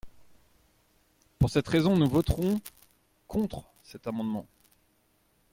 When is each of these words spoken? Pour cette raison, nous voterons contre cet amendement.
Pour 1.37 1.51
cette 1.51 1.67
raison, 1.67 1.95
nous 1.95 2.09
voterons 2.09 2.59
contre 3.27 3.65
cet 3.83 4.07
amendement. 4.07 4.47